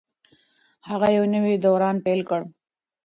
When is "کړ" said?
2.29-2.41